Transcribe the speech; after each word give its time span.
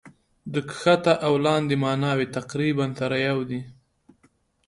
د 0.53 0.55
کښته 0.69 1.13
او 1.25 1.33
لاندي 1.45 1.75
ماناوي 1.83 2.27
تقريباً 2.37 2.85
سره 2.99 3.15
يو 3.29 3.39
دي. 3.49 3.61